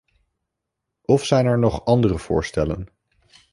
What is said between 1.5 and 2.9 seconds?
nog andere voorstellen?